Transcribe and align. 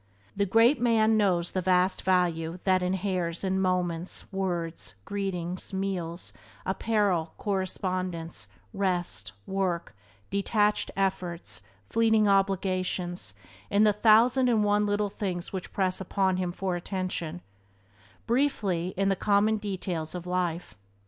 The 0.35 0.47
great 0.47 0.81
man 0.81 1.15
knows 1.15 1.51
the 1.51 1.61
vast 1.61 2.01
value 2.01 2.57
that 2.63 2.81
inheres 2.81 3.43
in 3.43 3.61
moments, 3.61 4.33
words, 4.33 4.95
greetings, 5.05 5.73
meals, 5.73 6.33
apparel, 6.65 7.35
correspondence, 7.37 8.47
rest, 8.73 9.33
work, 9.45 9.95
detached 10.31 10.89
efforts, 10.97 11.61
fleeting 11.87 12.27
obligations, 12.27 13.35
in 13.69 13.83
the 13.83 13.93
thousand 13.93 14.49
and 14.49 14.63
one 14.63 14.87
little 14.87 15.11
things 15.11 15.53
which 15.53 15.71
press 15.71 16.01
upon 16.01 16.37
him 16.37 16.51
for 16.51 16.75
attention— 16.75 17.41
briefly, 18.25 18.95
in 18.97 19.09
the 19.09 19.15
common 19.15 19.57
details 19.57 20.15
of 20.15 20.25
life. 20.25 20.75